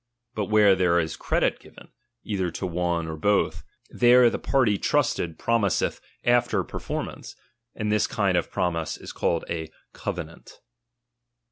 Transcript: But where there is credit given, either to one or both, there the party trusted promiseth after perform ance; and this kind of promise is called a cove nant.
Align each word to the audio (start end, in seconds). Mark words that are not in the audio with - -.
But 0.33 0.45
where 0.45 0.73
there 0.73 0.97
is 0.99 1.15
credit 1.15 1.59
given, 1.59 1.89
either 2.23 2.49
to 2.49 2.65
one 2.65 3.07
or 3.07 3.15
both, 3.15 3.63
there 3.91 4.31
the 4.31 4.39
party 4.39 4.79
trusted 4.79 5.37
promiseth 5.37 6.01
after 6.23 6.63
perform 6.63 7.07
ance; 7.09 7.35
and 7.75 7.91
this 7.91 8.07
kind 8.07 8.35
of 8.35 8.49
promise 8.49 8.97
is 8.97 9.11
called 9.13 9.45
a 9.47 9.69
cove 9.93 10.25
nant. 10.25 10.57